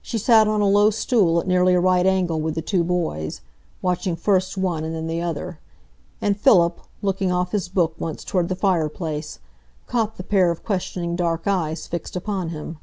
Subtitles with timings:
[0.00, 3.42] She sat on a low stool at nearly a right angle with the two boys,
[3.82, 5.58] watching first one and then the other;
[6.22, 9.40] and Philip, looking off his book once toward the fire place,
[9.86, 12.78] caught the pair of questioning dark eyes fixed upon him.